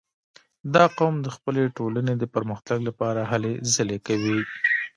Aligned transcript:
•دا 0.75 0.85
قوم 0.97 1.15
د 1.21 1.27
خپلې 1.35 1.63
ټولنې 1.77 2.13
د 2.17 2.23
پرمختګ 2.35 2.79
لپاره 2.87 3.21
هلې 3.31 3.53
ځلې 3.73 3.97
کوي. 4.07 4.39